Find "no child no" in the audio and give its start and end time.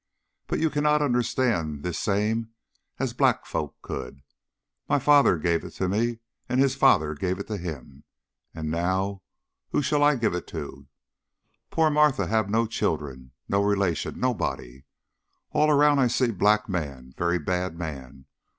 12.49-13.61